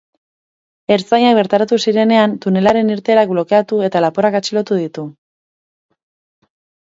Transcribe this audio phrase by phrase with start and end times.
[0.93, 5.03] Ertzainak bertaratu zirenean, tunelaren irteerak blokeatu eta lapurrak atxilotu ditu.